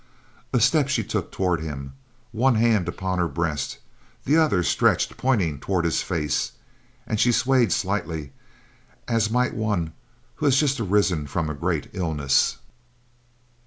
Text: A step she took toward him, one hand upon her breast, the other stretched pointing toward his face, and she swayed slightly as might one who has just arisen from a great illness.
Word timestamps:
A 0.51 0.59
step 0.59 0.87
she 0.89 1.03
took 1.03 1.31
toward 1.31 1.59
him, 1.61 1.93
one 2.31 2.55
hand 2.55 2.87
upon 2.89 3.19
her 3.19 3.27
breast, 3.27 3.77
the 4.25 4.35
other 4.35 4.63
stretched 4.63 5.15
pointing 5.15 5.59
toward 5.59 5.85
his 5.85 6.01
face, 6.01 6.53
and 7.05 7.19
she 7.19 7.31
swayed 7.31 7.71
slightly 7.71 8.33
as 9.07 9.29
might 9.29 9.53
one 9.53 9.93
who 10.37 10.45
has 10.47 10.55
just 10.57 10.79
arisen 10.79 11.27
from 11.27 11.51
a 11.51 11.53
great 11.53 11.87
illness. 11.93 12.57